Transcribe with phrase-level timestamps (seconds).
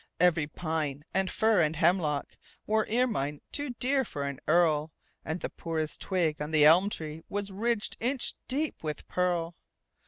[0.19, 4.91] Every pine and fir and hemlockWore ermine too dear for an earl,
[5.23, 9.53] And the poorest twig on the elm treeWas ridged inch deep with pearl.